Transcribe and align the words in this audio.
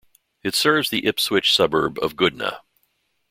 It 0.41 0.55
serves 0.55 0.89
the 0.89 1.05
Ipswich 1.05 1.53
suburb 1.53 1.99
of 1.99 2.15
Goodna. 2.15 2.61